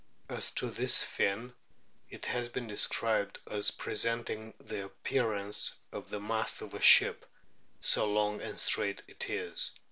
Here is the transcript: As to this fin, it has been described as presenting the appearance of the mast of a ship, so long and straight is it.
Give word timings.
As 0.31 0.49
to 0.53 0.71
this 0.71 1.03
fin, 1.03 1.53
it 2.09 2.25
has 2.25 2.49
been 2.49 2.65
described 2.65 3.37
as 3.51 3.69
presenting 3.69 4.55
the 4.57 4.85
appearance 4.85 5.75
of 5.91 6.09
the 6.09 6.19
mast 6.19 6.63
of 6.63 6.73
a 6.73 6.81
ship, 6.81 7.23
so 7.81 8.11
long 8.11 8.41
and 8.41 8.59
straight 8.59 9.03
is 9.07 9.71
it. 9.75 9.79